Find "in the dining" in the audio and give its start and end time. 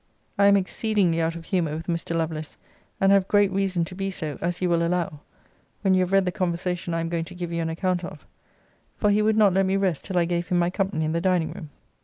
11.05-11.51